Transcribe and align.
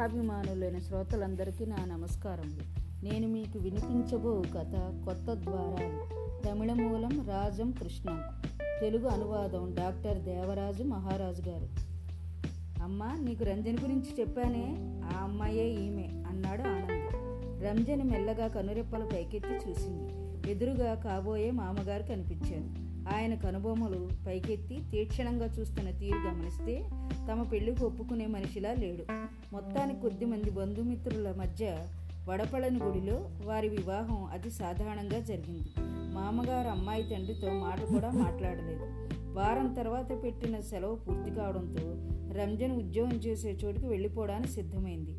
కథాభిమానులైన 0.00 0.78
శ్రోతలందరికీ 0.78 1.66
నా 1.66 1.84
నమస్కారములు 1.84 2.80
నేను 3.04 3.28
మీకు 3.28 3.58
వినిపించబో 3.58 4.42
కథ 4.54 5.04
కొత్త 5.04 5.34
ద్వారా. 5.34 6.06
తమిళ 6.48 6.72
మూలం 6.72 7.26
రాజం 7.28 7.70
కృష్ణ. 7.70 8.22
తెలుగు 8.80 9.08
అనువాదం 9.08 9.74
డాక్టర్ 9.78 10.22
దేవరాజు 10.22 10.82
మహారాజు 10.82 11.42
గారు. 11.48 11.68
అమ్మ 12.82 13.16
నీకు 13.20 13.44
రంజన్ 13.44 13.78
గురించి 13.82 14.20
చెప్పానే? 14.20 14.76
ఆ 15.04 15.22
అమ్మాయే 15.22 15.68
ఈమె 15.68 16.24
అన్నాడు 16.28 16.62
ఆనంద్. 16.62 17.14
రంజన్ 17.64 18.10
మెల్లగా 18.10 18.48
కనురెప్పలు 18.48 19.04
పైకెత్తి 19.04 19.70
చూసింది. 19.70 20.12
ఎదురుగా 20.50 20.94
కాబోయే 20.94 21.50
మామగారు 21.50 22.02
కనిపించారు. 22.02 22.90
ఆయన 23.16 23.34
కనుబొమ్మలు 23.34 24.08
పైకెత్తి 24.26 24.82
తీక్షణంగా 24.90 25.46
చూస్తున్న 25.46 25.90
తీరు 25.90 26.28
గమనిస్తే 26.28 26.90
తమ 27.28 27.42
పెళ్ళికి 27.42 27.84
ఒప్పుకునే 27.84 28.26
మనిషిలా 28.26 28.72
లేడు. 28.72 29.12
మొత్తానికి 29.52 30.00
కొద్దిమంది 30.00 30.50
బంధుమిత్రుల 30.50 31.34
మధ్య 31.38 31.86
వడపళని 32.28 32.78
గుడిలో 32.82 33.30
వారి 33.44 33.68
వివాహం 33.68 34.24
అతి 34.24 34.50
సాధారణంగా 34.50 35.18
జరిగింది. 35.18 35.68
మామగారు 36.14 36.68
అమ్మాయి 36.68 37.02
తండ్రితో 37.02 37.52
మాట 37.52 37.84
కూడా 37.84 38.10
మాట్లాడలేదు. 38.10 38.86
వారం 39.32 39.74
తర్వాత 39.74 40.22
పెట్టిన 40.22 40.60
సెలవు 40.60 40.94
పూర్తి 40.94 41.30
కావడంతో 41.30 41.96
రంజన్ 42.40 42.72
ఉద్యోగం 42.72 43.12
చేసే 43.12 43.58
చోటుకి 43.64 43.86
వెళ్ళిపోవడానికి 43.86 44.48
సిద్ధమైంది. 44.48 45.16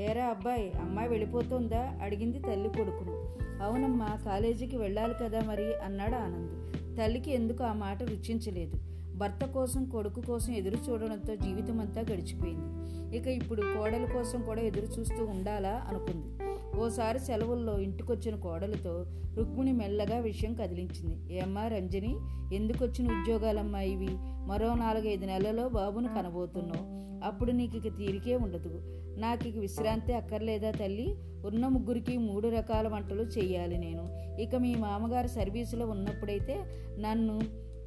ఏరా 0.00 0.26
అబ్బాయి 0.26 0.70
అమ్మాయి 0.70 1.08
వెళ్ళిపోతుందా? 1.08 1.98
అడిగింది 2.02 2.38
తల్లి 2.38 2.68
కొడుకును. 2.68 3.30
అవునమ్మా 3.62 4.18
కాలేజీకి 4.24 4.76
వెళ్ళాలి 4.76 5.14
కదా 5.22 5.40
మరి 5.40 5.74
అన్నాడు 5.74 6.14
ఆనంద్. 6.14 6.50
తల్లికి 6.98 7.32
ఎందుకు 7.32 7.64
ఆ 7.64 7.72
మాట 7.72 8.02
రుచించలేదు. 8.02 8.89
భర్త 9.20 9.44
కోసం 9.44 9.84
కొడుకు 9.84 10.20
కోసం 10.20 10.52
ఎదురు 10.52 10.76
చూడడంతో 10.90 11.36
జీవితం 11.36 11.80
అంతా 11.80 12.00
గడిచిపోయింది. 12.00 12.80
ఇక 13.16 13.26
ఇప్పుడు 13.26 13.62
కోడల 13.62 14.04
కోసం 14.04 14.42
కూడా 14.42 14.60
ఎదురు 14.60 14.86
చూస్తూ 14.86 15.24
ఉండాలా 15.24 15.84
అనుకుంది. 15.88 16.44
ఓసారి 16.80 17.18
సెలవుల్లో 17.18 17.78
ఇంటికొచ్చిన 17.78 18.36
కోడలతో 18.36 19.06
రుక్మిణి 19.34 19.72
మెల్లగా 19.72 20.18
విషయం 20.18 20.54
కదిలించింది. 20.54 21.34
ఏమ్మా 21.34 21.68
రంజని 21.68 22.16
ఎందుకొచ్చిన 22.56 23.12
ఉద్యోగాలమ్మా 23.12 23.80
ఇవి? 23.80 24.08
మరో 24.46 24.74
నాలుగైదు 24.74 25.26
నెలల్లో 25.26 25.68
బాబును 25.68 26.08
కనబోతున్నావు. 26.08 27.00
అప్పుడు 27.26 27.52
నీకు 27.52 27.76
ఇక 27.76 27.96
తీరికే 27.96 28.36
ఉండదు. 28.36 28.82
నాకు 29.20 29.48
ఇక 29.48 29.58
విశ్రాంతి 29.58 30.12
అక్కర్లేదా 30.12 30.70
తల్లి? 30.70 31.16
ఉన్న 31.46 31.66
ముగ్గురికి 31.66 32.18
మూడు 32.18 32.48
రకాల 32.48 32.88
వంటలు 32.88 33.22
చేయాలి 33.22 33.78
నేను. 33.78 34.36
ఇక 34.40 34.54
మీ 34.54 34.74
మామగారు 34.74 35.26
సర్వీసులో 35.26 35.86
ఉన్నప్పుడైతే 35.86 36.64
నన్ను 36.98 37.40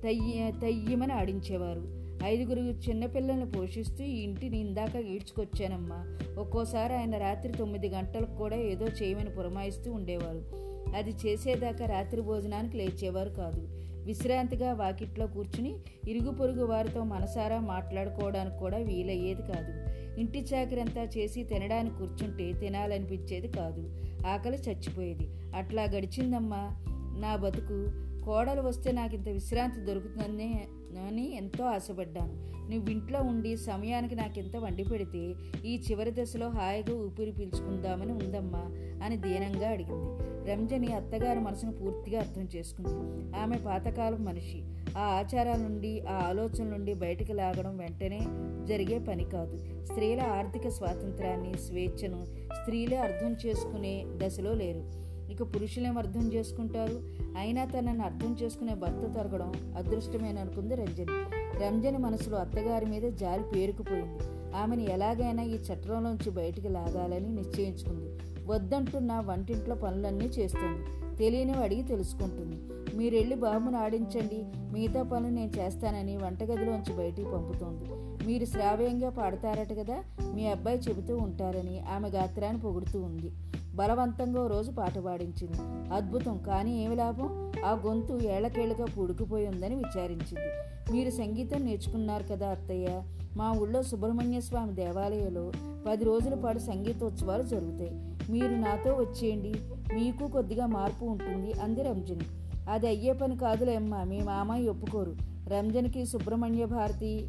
తయ్య 0.04 0.52
తయ్యమని 0.62 1.14
ఆడించేవారు. 1.14 2.04
ఐదుగురు 2.26 2.60
చిన్నపిల్లల్ని 2.60 3.52
పోషిస్తూ 3.52 4.04
ఈ 4.04 4.22
ఇంటిని 4.22 4.60
ఇందాక 4.60 4.96
ఈడ్చుకొచ్చానమ్మా. 4.96 6.18
ఒక్కోసారి 6.42 6.94
ఆయన 6.94 7.18
రాత్రి 7.18 7.54
తొమ్మిది 7.54 7.90
గంటలకు 7.90 8.36
కూడా 8.36 8.56
ఏదో 8.56 8.86
చేయమని 8.88 9.30
పురమాయిస్తూ 9.30 9.92
ఉండేవారు. 9.92 10.64
అది 10.98 11.10
చేసేదాకా 11.10 11.86
రాత్రి 11.86 12.22
భోజనానికి 12.22 12.78
లేచేవారు 12.78 13.30
కాదు. 13.30 13.68
విశ్రాంతిగా 14.06 14.74
వాకిట్లో 14.74 15.28
కూర్చుని 15.28 15.76
ఇరుగు 16.10 16.32
పొరుగు 16.32 16.66
వారితో 16.66 17.04
మనసారా 17.04 17.60
మాట్లాడుకోవడానికి 17.60 18.58
కూడా 18.58 18.78
వీలయ్యేది 18.78 19.42
కాదు. 19.42 19.94
ఇంటి 20.20 20.40
చాకరంతా 20.40 21.04
చేసి 21.04 21.44
తినడానికి 21.44 21.98
కూర్చుంటే 21.98 22.52
తినాలనిపించేది 22.52 23.48
కాదు. 23.48 24.00
ఆకలి 24.28 24.58
చచ్చిపోయేది. 24.58 25.28
అట్లా 25.56 25.84
గడిచిందమ్మా. 25.84 26.72
నా 27.20 27.36
బతుకు 27.36 28.13
కోడలు 28.26 28.62
వస్తే 28.62 28.92
నాకు 28.92 29.16
ఇంత 29.16 29.30
విశ్రాంతి 29.30 29.80
దొరుకుతుందని 29.80 30.62
అని 31.08 31.38
ఎంతో 31.38 31.64
ఆశపడ్డాను. 31.66 32.54
నువ్వు 32.72 32.90
ఇంట్లో 32.90 33.22
ఉండి 33.22 33.58
సమయానికి 33.58 34.16
నాకు 34.16 34.40
ఎంత 34.40 34.58
వండి 34.58 34.84
పెడితే 34.84 35.34
ఈ 35.66 35.82
చివరి 35.92 36.12
దశలో 36.12 36.50
హాయిగా 36.50 36.98
ఊపిరి 36.98 37.32
పీల్చుకుందామని 37.32 38.12
ఉందమ్మా 38.12 38.60
అని 39.06 39.18
దీనంగా 39.18 39.70
అడిగింది. 39.70 40.24
రంజని 40.52 40.94
అత్తగారి 40.94 41.40
మనసును 41.40 41.74
పూర్తిగా 41.74 42.20
అర్థం 42.20 42.48
చేసుకుంది. 42.56 43.36
ఆమె 43.38 43.58
పాతకాలం 43.58 44.26
మనిషి. 44.26 44.64
ఆ 44.98 45.02
ఆచారాల 45.02 45.60
నుండి 45.60 46.02
ఆ 46.02 46.14
ఆలోచన 46.14 46.64
నుండి 46.64 46.94
బయటకు 46.94 47.34
లాగడం 47.34 47.78
వెంటనే 47.78 48.20
జరిగే 48.66 49.00
పని 49.00 49.24
కాదు. 49.24 49.86
స్త్రీల 49.86 50.22
ఆర్థిక 50.22 50.68
స్వాతంత్రాన్ని 50.68 51.54
స్వేచ్ఛను 51.54 52.26
స్త్రీలే 52.54 52.98
అర్థం 52.98 53.36
చేసుకునే 53.46 54.06
దశలో 54.08 54.54
లేరు. 54.54 55.03
ఇక 55.34 55.56
పురుషులేం 55.56 55.98
అర్థం 55.98 56.34
చేసుకుంటారు? 56.34 57.02
అయినా 57.38 57.66
తనని 57.66 58.02
అర్థం 58.02 58.38
చేసుకునే 58.44 58.74
భర్త 58.74 59.08
దొరకడం 59.08 59.54
అదృష్టమేననుకుంది 59.78 60.76
రంజని. 60.76 61.38
రంజని 61.66 61.98
మనసులో 61.98 62.38
అత్తగారి 62.38 62.86
మీద 62.86 63.12
జారి 63.12 63.44
పేరుకుపోయింది. 63.56 64.24
ఆమెను 64.56 64.82
ఎలాగైనా 64.82 65.44
ఈ 65.44 65.56
చట్రంలోంచి 65.56 66.30
బయటికి 66.30 66.70
లాగాలని 66.70 67.36
నిశ్చయించుకుంది. 67.36 68.20
వద్దంటున్న 68.46 69.24
వంటింట్లో 69.26 69.76
పనులన్నీ 69.76 70.26
చేస్తుంది. 70.26 70.86
తెలియనివి 71.18 71.64
అడిగి 71.64 71.84
తెలుసుకుంటుంది. 71.84 72.56
మీరెళ్ళి 72.98 73.36
బాబును 73.36 73.78
ఆడించండి. 73.78 74.46
మిగతా 74.72 75.04
పనులు 75.04 75.34
నేను 75.34 75.52
చేస్తానని 75.60 76.18
వంటగదిలోంచి 76.18 76.98
బయటికి 76.98 77.32
పంపుతోంది. 77.32 77.90
మీరు 78.28 78.46
శ్రావ్యంగా 78.46 79.10
పాడతారట 79.10 79.74
కదా? 79.74 80.04
మీ 80.34 80.48
అబ్బాయి 80.48 80.80
చెబుతూ 80.80 81.18
ఉంటారని 81.18 81.80
ఆమె 81.80 82.10
గాత్రాన్ని 82.10 82.62
పొగుడుతూ 82.62 83.02
ఉంది. 83.02 83.32
బలవంతంగా 83.76 84.48
రోజు 84.48 84.72
పాట 84.72 85.00
పాడించింది. 85.00 85.58
అద్భుతం 85.94 86.38
కానీ 86.38 86.84
ఏమి 86.84 86.96
లాభం? 86.96 87.52
ఆ 87.66 87.82
గొంతు 87.86 88.20
ఏళ్ళకేళ్ళగా 88.28 88.86
పూడుకుపోయి 88.86 89.48
ఉందని 89.48 89.76
విచారించింది. 89.76 90.50
మీరు 90.94 91.10
సంగీతం 91.10 91.66
నేర్చుకున్నారు 91.66 92.24
కదా 92.24 92.50
అత్తయ్య? 92.50 93.02
మా 93.38 93.52
ఊళ్ళో 93.52 93.84
సుబ్రహ్మణ్య 93.84 94.42
స్వామి 94.42 94.74
దేవాలయంలో 94.74 95.52
పది 95.88 96.04
రోజుల 96.04 96.34
పాటు 96.34 96.60
సంగీతోత్సవాలు 96.60 97.44
జరుగుతాయి. 97.44 97.92
మీరు 98.32 98.56
నాతో 98.56 98.94
వచ్చేయండి. 98.94 99.56
మీకు 99.94 100.28
కొద్దిగా 100.28 100.66
మార్పు 100.66 101.06
ఉంటుంది 101.06 101.54
అంది 101.54 101.84
రంజని. 101.84 102.26
అది 102.70 102.88
అయ్యే 102.88 103.14
పని 103.14 103.38
కాదులేమ్మా 103.38 104.04
మీ 104.04 104.22
మామయ్య 104.22 104.70
ఒప్పుకోరు. 104.70 105.16
రంజన్కి 105.48 106.06
సుబ్రహ్మణ్య 106.06 106.66
భారతి 106.66 107.28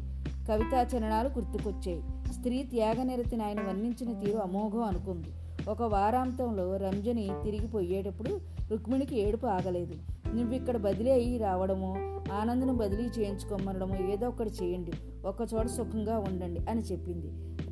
కవితా 0.49 0.81
చరణాలు 0.81 1.29
గుర్తుకొచ్చాయి. 1.29 2.03
స్త్రీ 2.33 2.63
త్యాగనిరతిని 2.63 3.43
ఆయన 3.43 3.61
వర్ణించిన 3.61 4.19
తీరు 4.19 4.37
అమోఘం 4.37 4.83
అనుకుంది. 4.83 5.27
ఒక 5.69 5.81
వారాంతంలో 5.81 6.77
రంజని 6.77 7.29
తిరిగి 7.43 7.67
పోయేటప్పుడు 7.67 8.39
రుక్మిణికి 8.71 9.19
ఏడుపు 9.19 9.47
ఆగలేదు. 9.47 9.93
నువ్వు 10.35 10.53
ఇక్కడ 10.53 10.77
బదిలీ 10.77 11.11
అయ్యి 11.11 11.37
రావడము 11.37 11.95
ఆనందను 12.33 12.73
బదిలీ 12.73 13.03
చేయించుకోమనడము 13.03 14.11
ఏదో 14.11 14.27
ఒకటి 14.27 14.49
చేయండి. 14.49 14.91
చోట 15.55 15.65
సుఖంగా 15.67 16.19
ఉండండి 16.19 16.61
అని 16.69 16.81
చెప్పింది. 16.81 17.27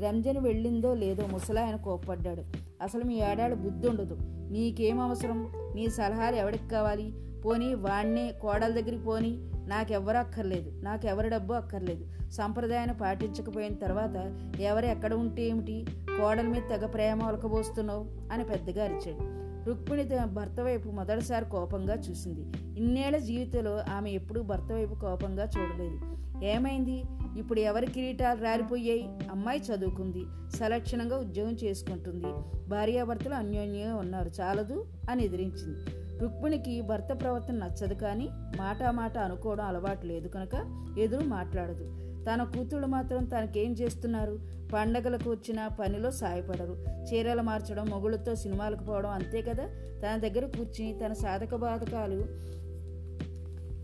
రంజని 0.05 0.39
వెళ్ళిందో 0.39 0.93
లేదో 0.93 1.27
ముసలాయన 1.27 1.75
కోప్పడ్డాడు. 1.75 2.43
అసలు 2.81 3.03
మీ 3.03 3.21
ఏడాడు 3.31 3.55
బుద్ధి 3.55 3.87
ఉండదు. 3.87 4.17
నీకేం 4.51 4.99
అవసరం? 4.99 5.51
నీ 5.75 5.87
సలహాలు 5.89 6.35
ఎవరికి 6.35 6.69
కావాలి? 6.69 7.13
పోనీ 7.45 7.73
వాణ్ణే 7.73 8.31
కోడల 8.41 8.69
దగ్గరికి 8.69 9.03
పోనీ. 9.03 9.49
నాకెవ్వరు 9.67 10.17
అక్కర్లేదు 10.17 10.71
నాకెవరి 10.83 11.29
డబ్బు 11.29 11.53
అక్కర్లేదు. 11.53 12.31
సంప్రదాయాన్ని 12.31 12.97
పాటించకపోయిన 12.97 13.73
తర్వాత 13.73 14.39
ఎవరు 14.59 14.85
ఎక్కడ 14.85 15.13
ఉంటే 15.13 15.43
ఏమిటి? 15.43 15.85
కోడల 16.17 16.47
మీద 16.47 16.61
తెగ 16.69 16.85
ప్రేమ 16.85 17.23
ఒలకబోస్తున్నావు? 17.23 18.05
అని 18.31 18.43
పెద్దగా 18.43 18.83
అరిచాడు. 18.85 19.43
రుక్మిణి 19.69 20.09
భర్త 20.25 20.61
వైపు 20.61 20.89
మొదటిసారి 20.89 21.45
కోపంగా 21.45 21.95
చూసింది. 21.95 22.41
ఇన్నేళ్ళ 22.79 23.17
జీవితంలో 23.17 23.83
ఆమె 23.91 24.09
ఎప్పుడూ 24.11 24.41
భర్త 24.41 24.73
వైపు 24.73 24.93
కోపంగా 24.93 25.43
చూడలేదు. 25.43 25.99
ఏమైంది? 26.45 27.03
ఇప్పుడు 27.37 27.59
ఎవరి 27.59 27.85
కిరీటాలు 27.85 28.43
రాలిపోయాయి? 28.43 29.09
అమ్మాయి 29.31 29.59
చదువుకుంది 29.59 30.25
సలక్షణంగా 30.57 31.17
ఉద్యోగం 31.17 31.53
చేసుకుంటుంది. 31.63 32.27
భార్యాభర్తలు 32.69 33.33
అన్యోన్యంగా 33.33 33.95
ఉన్నారు. 33.95 34.31
చాలదు? 34.41 34.85
అని 35.09 35.23
ఎదిరించింది. 35.25 36.02
రుక్మిణికి 36.23 36.81
భర్త 36.81 37.21
ప్రవర్తన 37.21 37.55
నచ్చదు 37.55 37.93
కానీ 37.93 38.29
మాట 38.57 38.83
మాట 38.83 39.17
అనుకోవడం 39.17 39.65
అలవాటు 39.65 40.05
లేదు 40.05 40.27
కనుక 40.27 40.83
ఎదురు 40.99 41.25
మాట్లాడదు. 41.25 41.99
తన 42.23 42.43
కూతుళ్ళు 42.43 42.87
మాత్రం 42.87 43.25
తనకేం 43.25 43.73
చేస్తున్నారు? 43.73 44.39
పండగలకు 44.73 45.29
వచ్చిన 45.29 45.67
పనిలో 45.67 46.11
సాయపడరు. 46.11 46.85
చీరలు 47.03 47.41
మార్చడం 47.41 47.85
మొగుళ్ళతో 47.85 48.35
సినిమాలకు 48.35 48.83
పోవడం 48.83 49.09
అంతే 49.09 49.41
కదా? 49.41 49.65
తన 50.03 50.17
దగ్గర 50.17 50.45
కూర్చుని 50.45 50.99
తన 51.05 51.13
సాధక 51.13 51.55
బాధకాలు 51.55 52.25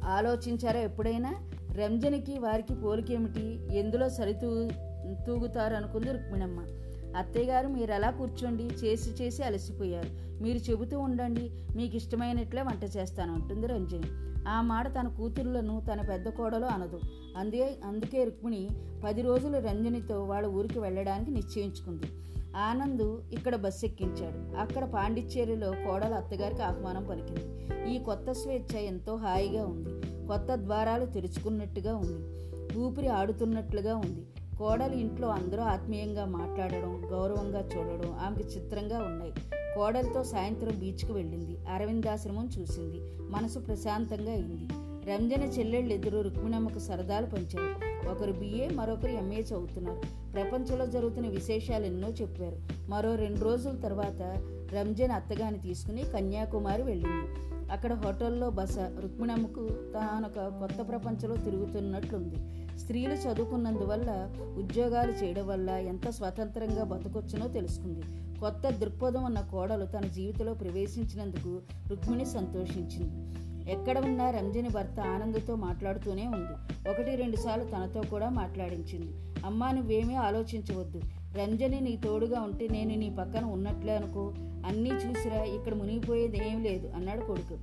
ఆలోచించారా 0.06 0.80
ఎప్పుడైనా? 0.80 1.36
రంజనికి 1.74 2.40
వారికి 2.40 2.74
పోలికేమిటి? 2.74 3.78
ఎందులో 3.78 4.10
సరితూ 4.10 4.70
తూగుతారు 5.28 5.76
అనుకుంది 5.76 6.12
రుక్మిణమ్మ. 6.12 6.66
అత్తయ్య 7.18 7.48
గారు 7.48 7.68
మీరు 7.68 7.94
అలా 7.94 8.10
కూర్చోండి. 8.10 8.64
చేసి 8.64 9.24
చేసి 9.24 9.44
అలసిపోయారు. 9.44 10.30
మీరు 10.44 10.58
చెబుతూ 10.58 11.00
ఉండండి 11.00 11.52
మీకు 11.76 11.96
ఇష్టమైనట్లే 11.96 12.62
వంట 12.62 12.84
చేస్తాను 12.98 13.34
అంటుంది 13.34 13.68
రంజని. 13.68 14.30
ఆ 14.48 14.62
మాట 14.62 14.88
తన 14.88 15.08
కూతుర్లను 15.08 15.82
తన 15.94 16.02
పెద్ద 16.02 16.30
కోడలు 16.30 16.66
అనదు. 16.66 17.00
అందుకే 17.38 17.78
అందుకే 17.86 18.24
రుక్మిణి 18.24 18.70
పది 19.04 19.22
రోజులు 19.22 19.58
రంజనితో 19.58 20.24
వాళ్ళ 20.24 20.48
ఊరికి 20.48 20.80
వెళ్ళడానికి 20.80 21.32
నిశ్చయించుకుంది. 21.32 22.04
ఆనంద్ 22.58 23.22
ఇక్కడ 23.34 23.56
బస్సు 23.56 23.86
ఎక్కించాడు 23.86 24.58
అక్కడ 24.58 24.84
పాండిచ్చేరిలో 24.84 25.72
కోడలు 25.72 26.14
అత్తగారికి 26.14 26.62
ఆహ్వానం 26.62 27.04
పలికింది. 27.04 27.70
ఈ 27.96 28.00
కొత్త 28.00 28.32
స్వేచ్ఛ 28.32 28.80
ఎంతో 28.80 29.16
హాయిగా 29.16 29.66
ఉంది. 29.66 30.02
కొత్త 30.28 30.56
ద్వారాలు 30.56 31.06
తెరుచుకున్నట్టుగా 31.06 31.96
ఉంది. 31.96 32.40
ఊపిరి 32.80 33.08
ఆడుతున్నట్లుగా 33.08 33.96
ఉంది. 33.96 34.26
కోడలు 34.60 34.94
ఇంట్లో 34.94 35.28
అందరూ 35.28 35.62
ఆత్మీయంగా 35.62 36.26
మాట్లాడడం 36.26 37.04
గౌరవంగా 37.12 37.60
చూడడం 37.60 38.12
ఆమెకి 38.12 38.50
చిత్రంగా 38.50 39.00
ఉన్నాయి. 39.00 39.34
కోడలతో 39.76 40.24
సాయంత్రం 40.24 40.80
బీచ్కు 40.80 41.14
వెళ్ళింది. 41.14 41.58
అరవిందాశ్రమం 41.66 42.50
చూసింది. 42.60 42.98
మనసు 43.30 43.60
ప్రశాంతంగా 43.60 44.32
అయింది. 44.32 44.68
రంజన 45.12 45.42
చెల్లెళ్ళు 45.42 45.94
ఇద్దరు 45.94 46.22
రుక్మిణమ్మకు 46.22 46.80
సరదాలు 46.80 47.26
పంచారు. 47.26 47.90
ఒకరు 48.10 48.32
బిఏ 48.32 48.68
మరొకరు 48.68 49.12
ఎంఏ 49.12 49.42
చదువుతున్నారు. 49.42 50.32
ప్రపంచంలో 50.32 50.86
జరుగుతున్న 50.86 51.28
విశేషాలు 51.28 51.86
ఎన్నో 51.86 52.10
చెప్పారు. 52.10 52.90
మరో 52.90 53.16
రెండు 53.16 53.40
రోజుల 53.40 53.76
తర్వాత 53.76 54.22
రంజన్ 54.76 55.12
అత్తగాని 55.12 55.60
తీసుకుని 55.60 56.04
కన్యాకుమారి 56.04 56.84
వెళ్ళింది. 56.84 57.59
అక్కడ 57.72 57.94
హోటల్లో 57.94 58.50
బస 58.50 58.78
రుక్మిణమ్మకు 58.78 59.68
తానొక 59.68 60.48
కొత్త 60.60 60.90
ప్రపంచంలో 60.90 61.36
తిరుగుతున్నట్లుంది. 61.38 62.36
స్త్రీలు 62.78 63.14
చదువుకున్నందువల్ల 63.14 64.32
ఉద్యోగాలు 64.58 65.12
చేయడం 65.12 65.48
వల్ల 65.48 65.70
ఎంత 65.70 66.10
స్వతంత్రంగా 66.10 66.84
బతకొచ్చునో 66.84 67.48
తెలుసుకుంది. 67.48 68.02
కొత్త 68.40 68.70
దృక్పథం 68.70 69.24
ఉన్న 69.24 69.40
కోడలు 69.40 69.86
తన 69.86 70.06
జీవితంలో 70.06 70.54
ప్రవేశించినందుకు 70.54 71.62
రుక్మిణి 71.90 72.26
సంతోషించింది. 72.26 73.30
ఎక్కడ 73.72 74.00
ఉన్నా 74.00 74.30
రంజని 74.30 74.70
భర్త 74.70 75.00
ఆనందతో 75.00 75.56
మాట్లాడుతూనే 75.56 76.28
ఉంది. 76.28 76.90
ఒకటి 76.90 77.16
రెండు 77.16 77.36
సార్లు 77.36 77.64
తనతో 77.64 78.02
కూడా 78.02 78.30
మాట్లాడించింది. 78.30 79.14
అమ్మా 79.46 79.72
నువ్వేమీ 79.72 80.16
ఆలోచించవద్దు. 80.16 81.02
రంజని 81.38 81.82
నీ 81.82 81.96
తోడుగా 81.96 82.42
ఉంటే 82.42 82.68
నేను 82.68 82.96
నీ 82.96 83.10
పక్కన 83.10 83.46
ఉన్నట్లే 83.46 83.96
అనుకో. 83.96 84.34
అన్నీ 84.66 84.90
చూసిరా 84.90 85.44
ఇక్కడ 85.44 85.74
మునిగిపోయేది 85.74 86.50
ఏం 86.50 86.64
లేదు 86.64 86.88
అన్నాడు 86.88 87.26
కొడుకు. 87.26 87.58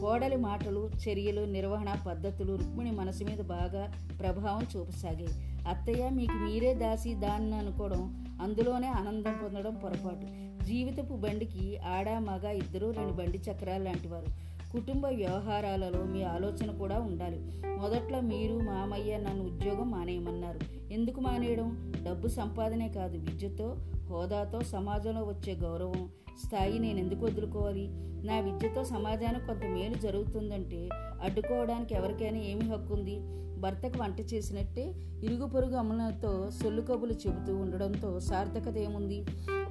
కోడలి 0.00 0.36
మాటలు 0.36 0.90
చర్యలు 1.08 1.40
నిర్వహణ 1.40 1.96
పద్ధతులు 2.06 2.52
రుక్మిణి 2.52 2.90
మనసు 2.90 3.24
మీద 3.24 3.38
బాగా 3.38 3.92
ప్రభావం 4.20 4.66
చూపసాగాయి. 4.76 5.28
అత్తయ్య 5.68 6.10
మీకు 6.10 6.32
మీరే 6.32 6.74
దాసి 6.74 7.14
దాన్ని 7.14 7.54
అనుకోవడం 7.54 8.26
అందులోనే 8.42 8.88
ఆనందం 8.88 9.34
పొందడం 9.42 9.74
పొరపాటు. 9.74 10.50
జీవితపు 10.64 11.14
బండికి 11.14 11.78
ఆడ 11.78 12.10
మగ 12.10 12.48
ఇద్దరు 12.48 12.90
రెండు 12.90 13.12
బండి 13.12 13.38
చక్రాలు 13.38 13.84
లాంటివారు. 13.84 14.26
కుటుంబ 14.72 15.06
వ్యవహారాలలో 15.06 16.04
మీ 16.04 16.22
ఆలోచన 16.22 16.70
కూడా 16.70 17.00
ఉండాలి. 17.00 17.40
మొదట్లో 17.78 18.20
మీరు 18.20 18.54
మామయ్య 18.54 19.18
నన్ను 19.18 19.44
ఉద్యోగం 19.44 19.90
మానేయమన్నారు. 19.90 20.60
ఎందుకు 20.92 21.20
మానేయడం? 21.20 21.92
డబ్బు 22.06 22.28
సంపాదనే 22.28 22.88
కాదు 22.88 23.18
విద్యతో 23.18 23.76
హోదాతో 24.10 24.60
సమాజంలో 24.60 25.24
వచ్చే 25.24 25.54
గౌరవం 25.54 26.08
స్థాయి 26.46 26.78
నేను 26.78 26.98
ఎందుకు 26.98 27.24
వదులుకోవాలి? 27.24 27.88
నా 28.26 28.40
విద్యతో 28.40 28.84
సమాజానికి 28.84 29.46
కొంత 29.46 29.64
మేలు 29.64 29.94
జరుగుతుందంటే 29.94 30.88
అడ్డుకోవడానికి 30.94 31.94
ఎవరికైనా 31.94 32.38
ఏమి 32.38 32.60
హక్కు 32.60 32.94
ఉంది? 32.94 33.20
భర్తకు 33.60 34.02
వంట 34.02 34.20
చేసినట్టే 34.20 34.94
ఇరుగు 35.24 35.46
పొరుగు 35.46 35.76
అమలతో 35.76 36.50
సొల్లు 36.50 36.82
కబులు 36.82 37.12
చెబుతూ 37.12 37.56
ఉండడంతో 37.56 38.20
సార్థకత 38.20 38.78
ఏముంది? 38.78 39.24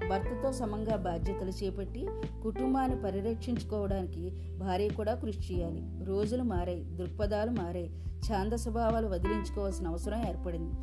భర్తతో 0.09 0.51
సమంగా 0.51 0.95
బాధ్యతలు 0.95 1.65
చేపట్టి 1.65 2.07
కుటుంబాన్ని 2.43 3.01
పరిరక్షించుకోవడానికి 3.01 4.29
భార్య 4.57 4.89
కూడా 4.89 5.15
కృషి 5.15 5.53
చేయాలి. 5.53 6.05
రోజులు 6.05 6.43
మారాయి 6.43 6.83
దృక్పథాలు 6.83 7.51
మారాయి. 7.51 7.89
ఛాంద 8.31 8.53
స్వభావాలు 8.53 9.07
వదిలించుకోవాల్సిన 9.07 9.87
అవసరం 9.87 10.27
ఏర్పడింది. 10.27 10.73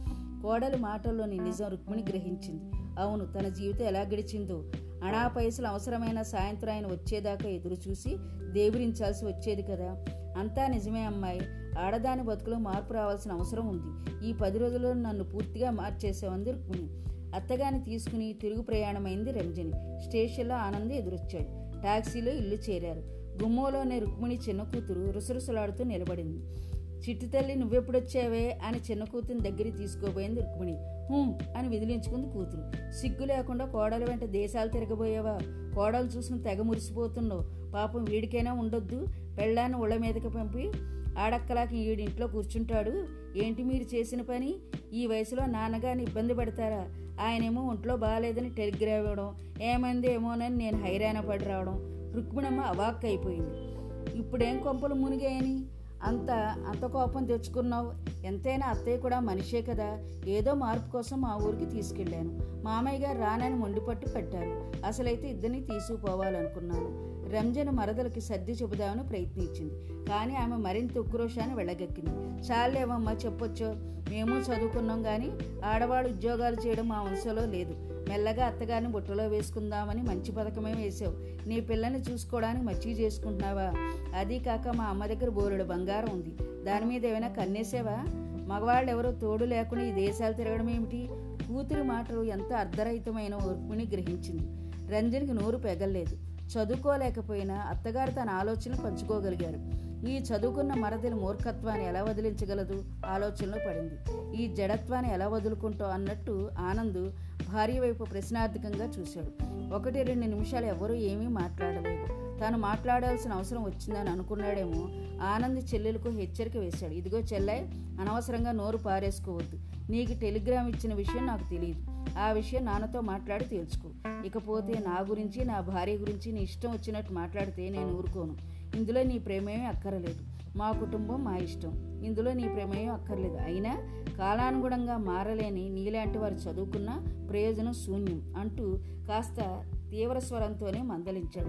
కోడలి 0.46 0.76
మాటల్లోని 0.76 1.38
నిజం 1.38 1.68
రుక్మిణి 1.68 2.04
గ్రహించింది. 2.08 2.64
అవును 3.00 3.24
తన 3.24 3.48
జీవితం 3.48 3.84
ఎలా 3.84 4.00
గడిచిందో. 4.00 4.64
అణా 5.04 5.28
పైసలు 5.28 5.66
అవసరమైన 5.66 6.22
సాయంత్రం 6.22 6.72
ఆయన 6.72 6.86
వచ్చేదాకా 6.86 7.48
ఎదురు 7.48 7.76
చూసి 7.88 8.16
దేవురించాల్సి 8.52 9.24
వచ్చేది 9.24 9.62
కదా. 9.62 10.04
అంతా 10.38 10.66
నిజమే 10.66 11.04
అమ్మాయి. 11.04 11.40
ఆడదాని 11.78 12.22
బతుకులో 12.22 12.58
మార్పు 12.58 12.92
రావాల్సిన 12.92 13.32
అవసరం 13.32 13.68
ఉంది. 13.68 14.10
ఈ 14.28 14.32
పది 14.32 14.58
రోజుల్లో 14.58 14.92
నన్ను 14.92 15.24
పూర్తిగా 15.24 15.70
మార్చేసేవంది 15.70 16.50
రుక్మిణి. 16.50 16.88
అత్తగాని 17.36 17.82
తీసుకుని 17.82 18.32
తిరుగు 18.32 18.62
ప్రయాణమైంది 18.62 19.32
రంజని. 19.32 20.02
స్టేషన్లో 20.04 20.54
ఆనంద్ 20.54 20.92
ఎదురొచ్చాడు. 20.92 21.80
టాక్సీలో 21.82 22.32
ఇల్లు 22.32 22.54
చేరారు. 22.54 23.00
గుమ్మలోనే 23.42 23.98
రుక్మిణి 23.98 24.38
చిన్న 24.48 24.62
కూతురు 24.62 25.10
రుసరుసలాడుతూ 25.10 25.84
నిలబడింది. 25.84 26.56
చిట్టి 26.98 27.26
తల్లి 27.26 27.54
నువ్వెప్పుడొచ్చావే? 27.54 28.58
అని 28.66 28.78
చిన్న 28.90 29.04
కూతురిని 29.04 29.40
దగ్గరికి 29.40 29.76
తీసుకోబోయింది 29.76 30.40
రుక్మిణి. 30.40 30.76
హూ 31.10 31.38
అని 31.56 31.68
విదిలించుకుంది 31.68 32.32
కూతురు. 32.32 32.92
సిగ్గు 32.92 33.24
లేకుండా 33.24 33.64
కోడల 33.64 34.04
వెంట 34.04 34.24
దేశాలు 34.24 34.68
తిరగబోయావా? 34.68 35.38
కోడలు 35.74 36.06
చూసిన 36.06 36.36
తెగ 36.42 36.62
మురిసిపోతున్నావు 36.62 37.70
పాపం 37.72 38.04
వీడికైనా 38.04 38.52
ఉండొద్దు. 38.52 39.06
పెళ్ళాన్ని 39.38 39.78
ఒళ్ళ 39.78 39.96
మీదకి 39.96 40.28
పంపి 40.28 40.70
ఆడక్కలాకి 41.18 41.76
ఈడింట్లో 41.78 42.26
కూర్చుంటాడు. 42.26 43.06
ఏంటి 43.36 43.62
మీరు 43.62 43.96
చేసిన 43.96 44.22
పని? 44.22 44.54
ఈ 44.92 45.06
వయసులో 45.06 45.46
నాన్నగారిని 45.46 46.04
ఇబ్బంది 46.04 46.34
పడతారా? 46.34 46.88
ఆయనేమో 47.24 47.62
ఒంట్లో 47.62 47.96
బాగాలేదని 47.96 48.50
టెలిగ్రామ్ 48.50 49.00
ఇవ్వడం 49.00 49.34
ఏమైంది 49.62 50.12
ఏమోనని 50.12 50.56
నేను 50.56 50.84
హైరాణ 50.84 51.20
పడి 51.20 51.44
రావడం. 51.44 51.74
రుక్మిణమ్మ 52.16 52.60
అవాక్ 52.60 53.04
అయిపోయింది 53.04 53.76
ఇప్పుడేం 54.18 54.58
కొంపలు 54.58 54.94
మునిగాయని? 54.94 55.64
అంత 56.02 56.30
అంత 56.68 56.86
కోపం 56.86 57.24
తెచ్చుకున్నావు. 57.24 57.92
ఎంతైనా 58.26 58.66
అత్తయ్య 58.66 58.96
కూడా 58.96 59.20
మనిషే 59.20 59.62
కదా. 59.62 59.98
ఏదో 60.26 60.54
మార్పు 60.54 60.92
కోసం 60.92 61.20
మా 61.20 61.36
ఊరికి 61.36 61.66
తీసుకెళ్ళాను. 61.66 62.62
మామయ్య 62.64 63.06
గారు 63.06 63.18
రానని 63.18 63.54
మొండిపట్టు 63.54 64.08
పెట్టారు. 64.08 64.86
అసలైతే 64.86 65.28
ఇద్దరిని 65.28 65.60
తీసుకుపోవాలనుకున్నాను. 65.60 67.16
రంజన్ 67.30 67.70
మరదలకి 67.70 68.20
సర్ది 68.20 68.52
చెబుదామని 68.52 69.08
ప్రయత్నించింది. 69.08 70.04
కానీ 70.08 70.36
ఆమె 70.36 70.56
మరింత 70.56 70.98
ఉక్రోషాన్ని 70.98 71.56
వెళ్ళగక్కింది 71.56 72.44
చాలేవమ్మా 72.46 73.12
చెప్పొచ్చో? 73.12 73.74
మేము 74.10 74.38
చదువుకున్నాం 74.38 75.02
కానీ 75.02 75.30
ఆడవాళ్ళు 75.64 76.10
ఉద్యోగాలు 76.10 76.56
చేయడం 76.66 76.88
మా 76.88 77.02
వంశంలో 77.02 77.44
లేదు. 77.44 77.95
మెల్లగా 78.08 78.46
అత్తగారిని 78.46 78.90
బుట్టలో 78.90 79.26
వేసుకుందామని 79.26 80.02
మంచి 80.02 80.32
పథకమే 80.32 80.74
వేసావు 80.74 81.48
నీ 81.48 81.60
పిల్లల్ని 81.60 82.00
చూసుకోవడానికి 82.00 82.64
మచ్చి 82.64 82.92
చేసుకుంటున్నావా? 82.92 83.72
అది 84.18 84.38
కాక 84.38 84.68
మా 84.68 84.84
అమ్మ 84.84 85.06
దగ్గర 85.06 85.28
బోరుడు 85.28 85.64
బంగారం 85.64 86.08
ఉంది. 86.12 86.64
దాని 86.64 86.84
మీద 86.84 87.06
ఏమైనా 87.06 87.28
కన్నేసావా? 87.28 88.04
మగవాళ్ళు 88.46 88.90
ఎవరో 88.90 89.12
తోడు 89.12 89.44
లేకుండా 89.44 89.84
ఈ 89.84 89.92
దేశాలు 89.92 90.32
తిరగడం 90.32 90.70
ఏమిటి? 90.70 91.08
కూతురి 91.48 91.82
మాటలు 91.82 92.22
ఎంత 92.22 92.52
అర్ధరహితమైన 92.52 93.34
ఓర్పుని 93.34 93.86
గ్రహించింది. 93.92 94.72
రంజన్కి 94.92 95.32
నోరు 95.32 95.56
పెగల్లేదు. 95.56 96.16
చదువుకోలేకపోయినా 96.46 97.54
అత్తగారు 97.54 98.10
తన 98.10 98.30
ఆలోచనలు 98.30 98.76
పంచుకోగలిగారు. 98.76 99.85
ఈ 100.04 100.18
చదువుకున్న 100.18 100.74
మరదలి 100.74 101.14
మూర్ఖత్వాన్ని 101.14 101.86
ఎలా 101.86 102.02
వదిలించగలదు? 102.02 102.84
ఆలోచనలో 103.06 103.58
పడింది. 103.68 103.94
ఈ 104.42 104.54
జడత్వాన్ని 104.54 105.12
ఎలా 105.12 105.28
వదులుకుంటావు 105.28 105.90
అన్నట్టు 105.90 106.50
ఆనంద్ 106.58 107.12
భార్య 107.52 107.80
వైపు 107.80 108.04
ప్రశ్నార్థకంగా 108.04 108.84
చూశాడు. 108.84 109.46
ఒకటి 109.74 110.02
రెండు 110.02 110.26
నిమిషాలు 110.26 110.66
ఎవరూ 110.66 110.94
ఏమీ 110.94 111.26
మాట్లాడలేదు. 111.26 112.06
తాను 112.38 112.58
మాట్లాడాల్సిన 112.58 113.32
అవసరం 113.32 113.64
వచ్చిందని 113.64 114.10
అనుకున్నాడేమో. 114.10 114.88
ఆనంద్ 115.24 115.74
చెల్లెలకు 115.74 116.08
హెచ్చరిక 116.08 116.56
వేశాడు. 116.56 116.92
ఇదిగో 116.92 117.18
చెల్లై 117.18 117.58
అనవసరంగా 118.00 118.52
నోరు 118.52 118.76
పారేసుకోవద్దు. 118.76 119.58
నీకు 119.90 120.20
టెలిగ్రామ్ 120.20 120.68
ఇచ్చిన 120.68 120.94
విషయం 120.94 121.26
నాకు 121.26 121.50
తెలియదు. 121.50 121.84
ఆ 122.18 122.30
విషయం 122.30 122.64
నాన్నతో 122.64 123.00
మాట్లాడి 123.00 123.44
తేల్చుకో. 123.44 124.10
ఇకపోతే 124.24 124.72
నా 124.72 125.06
గురించి 125.10 125.44
నా 125.44 125.60
భార్య 125.60 125.92
గురించి 125.92 126.32
నీ 126.32 126.40
ఇష్టం 126.40 126.70
వచ్చినట్టు 126.70 127.12
మాట్లాడితే 127.12 127.68
నేను 127.68 127.92
ఊరుకోను. 127.92 128.55
ఇందులో 128.76 129.02
నీ 129.02 129.16
ప్రేమేమీ 129.18 129.66
అక్కరలేదు. 129.66 130.22
మా 130.56 130.70
కుటుంబం 130.70 131.24
మా 131.24 131.36
ఇష్టం. 131.36 132.02
ఇందులో 132.04 132.32
నీ 132.32 132.48
ప్రమేయం 132.48 132.94
అక్కర్లేదు. 132.94 133.36
అయినా 133.36 133.76
కాలానుగుణంగా 134.18 134.96
మారలేని 134.96 135.68
నీలాంటి 135.68 136.18
వారు 136.18 136.34
చదువుకున్న 136.34 137.04
ప్రయోజనం 137.30 137.72
శూన్యం 137.72 138.34
అంటూ 138.38 138.78
కాస్త 139.08 139.64
తీవ్ర 139.90 140.18
స్వరంతోనే 140.18 140.82
మందలించాడు. 140.82 141.48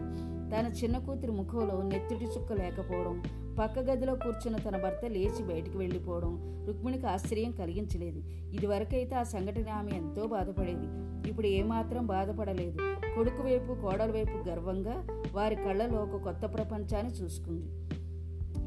తన 0.51 0.73
చిన్న 0.83 0.97
కూతురి 0.97 1.31
ముఖంలో 1.31 1.81
నెత్తిటి 1.81 2.25
చుక్క 2.25 2.53
లేకపోవడం 2.53 3.23
పక్క 3.59 3.79
గదిలో 3.79 4.15
కూర్చున్న 4.15 4.57
తన 4.57 4.81
భర్త 4.83 5.05
లేచి 5.05 5.43
బయటికి 5.43 5.77
వెళ్ళిపోవడం 5.77 6.65
రుక్మిణికి 6.67 7.07
ఆశ్చర్యం 7.07 7.51
కలిగించలేదు. 7.51 8.19
ఇదివరకైతే 8.29 9.15
ఆ 9.15 9.23
సంఘటన 9.23 9.69
ఆమె 9.69 9.91
ఎంతో 9.91 10.25
బాధపడేది. 10.27 10.87
ఇప్పుడు 11.29 11.47
ఏమాత్రం 11.47 12.05
బాధపడలేదు. 12.05 12.77
కొడుకు 13.15 13.43
వైపు 13.43 13.81
కోడల 13.81 14.11
వైపు 14.11 14.49
గర్వంగా 14.49 15.23
వారి 15.33 15.55
కళ్ళలో 15.55 15.99
ఒక 15.99 16.21
కొత్త 16.21 16.41
ప్రపంచాన్ని 16.41 17.13
చూసుకుంది. 17.13 17.86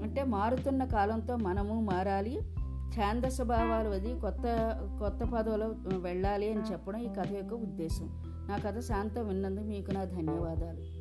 అంటే 0.03 0.25
మారుతున్న 0.25 0.85
కాలంతో 0.85 1.37
మనము 1.37 1.81
మారాలి. 1.81 2.41
ఛాంద 3.01 3.25
స్వభావాలు 3.25 3.89
అది 3.89 4.21
కొత్త 4.21 4.43
కొత్త 4.99 5.25
పదవిలో 5.25 5.99
వెళ్ళాలి 5.99 6.53
అని 6.53 6.63
చెప్పడం 6.73 7.01
ఈ 7.01 7.09
కథ 7.09 7.33
యొక్క 7.33 7.55
ఉద్దేశం. 7.55 8.09
నా 8.49 8.59
కథ 8.59 8.79
శాంతం 8.79 9.29
విన్నందుకు 9.29 9.65
మీకు 9.65 9.91
నా 9.91 10.05
ధన్యవాదాలు. 10.05 11.00